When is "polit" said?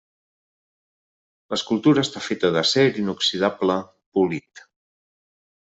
4.19-4.67